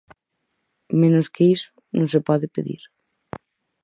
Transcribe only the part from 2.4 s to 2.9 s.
pedir.